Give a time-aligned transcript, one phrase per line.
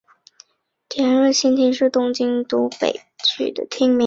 [0.89, 3.99] 田端新町是东京都北区的町名。